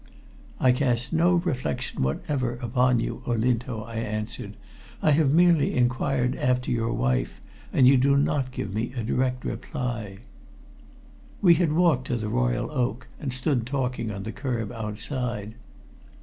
"I 0.59 0.71
cast 0.71 1.13
no 1.13 1.35
reflection 1.35 2.01
whatever 2.01 2.55
upon 2.55 2.99
you, 2.99 3.21
Olinto," 3.27 3.83
I 3.83 3.97
answered. 3.97 4.57
"I 4.99 5.11
have 5.11 5.29
merely 5.29 5.77
inquired 5.77 6.35
after 6.37 6.71
your 6.71 6.91
wife, 6.91 7.39
and 7.71 7.85
you 7.87 7.97
do 7.97 8.17
not 8.17 8.51
give 8.51 8.73
me 8.73 8.93
a 8.95 9.03
direct 9.03 9.45
reply." 9.45 10.17
We 11.39 11.53
had 11.53 11.73
walked 11.73 12.07
to 12.07 12.17
the 12.17 12.29
Royal 12.29 12.71
Oak, 12.71 13.09
and 13.19 13.31
stood 13.31 13.67
talking 13.67 14.11
on 14.11 14.23
the 14.23 14.31
curb 14.31 14.71
outside. 14.71 15.53